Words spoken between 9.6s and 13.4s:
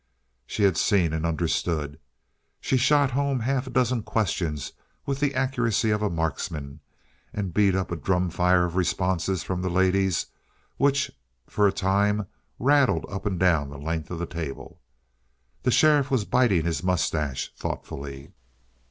the ladies which, for a time, rattled up and